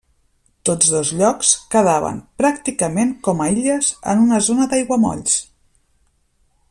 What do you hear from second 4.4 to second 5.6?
zona d'aiguamolls.